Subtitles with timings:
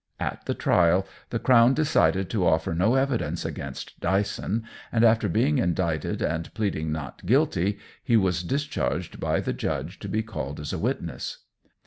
[0.19, 5.59] At the trial, the Crown decided to offer no evidence against Dyson, and, after being
[5.59, 10.73] indicted and pleading "Not guilty," he was discharged by the judge to be called as
[10.73, 11.43] a witness.